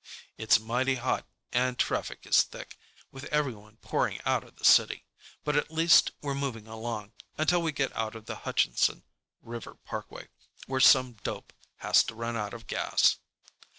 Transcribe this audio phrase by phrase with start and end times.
[0.35, 2.75] It's mighty hot, and traffic is thick,
[3.11, 5.05] with everyone pouring out of the city.
[5.43, 9.03] But at least we're moving along, until we get out on the Hutchinson
[9.43, 10.29] River Parkway,
[10.65, 13.17] where some dope has to run out of gas.